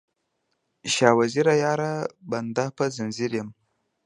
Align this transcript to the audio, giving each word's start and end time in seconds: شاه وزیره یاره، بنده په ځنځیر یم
شاه 0.93 1.15
وزیره 1.19 1.53
یاره، 1.63 1.91
بنده 2.31 2.65
په 2.77 2.83
ځنځیر 2.95 3.31
یم 3.39 3.49